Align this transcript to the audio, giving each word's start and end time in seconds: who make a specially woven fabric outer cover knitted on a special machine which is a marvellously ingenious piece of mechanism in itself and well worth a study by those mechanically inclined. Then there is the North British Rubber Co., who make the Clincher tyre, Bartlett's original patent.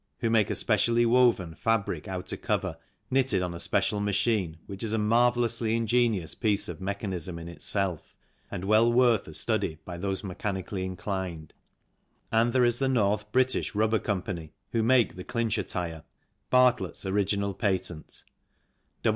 who 0.17 0.31
make 0.31 0.49
a 0.49 0.55
specially 0.55 1.05
woven 1.05 1.53
fabric 1.53 2.07
outer 2.07 2.35
cover 2.35 2.75
knitted 3.11 3.43
on 3.43 3.53
a 3.53 3.59
special 3.59 3.99
machine 3.99 4.57
which 4.65 4.81
is 4.81 4.93
a 4.93 4.97
marvellously 4.97 5.75
ingenious 5.75 6.33
piece 6.33 6.67
of 6.67 6.81
mechanism 6.81 7.37
in 7.37 7.47
itself 7.47 8.15
and 8.49 8.63
well 8.65 8.91
worth 8.91 9.27
a 9.27 9.33
study 9.35 9.77
by 9.85 9.99
those 9.99 10.23
mechanically 10.23 10.83
inclined. 10.83 11.53
Then 12.31 12.49
there 12.49 12.65
is 12.65 12.79
the 12.79 12.89
North 12.89 13.31
British 13.31 13.75
Rubber 13.75 13.99
Co., 13.99 14.23
who 14.71 14.81
make 14.81 15.17
the 15.17 15.23
Clincher 15.23 15.61
tyre, 15.61 16.01
Bartlett's 16.49 17.05
original 17.05 17.53
patent. 17.53 18.23